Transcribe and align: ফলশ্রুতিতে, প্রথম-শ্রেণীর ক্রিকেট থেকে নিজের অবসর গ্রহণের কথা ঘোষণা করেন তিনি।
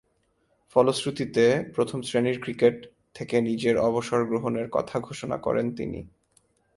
ফলশ্রুতিতে, 0.75 1.71
প্রথম-শ্রেণীর 1.75 2.41
ক্রিকেট 2.41 2.87
থেকে 3.13 3.41
নিজের 3.41 3.77
অবসর 3.77 4.25
গ্রহণের 4.25 4.69
কথা 4.69 4.99
ঘোষণা 4.99 5.37
করেন 5.37 5.75
তিনি। 5.75 6.07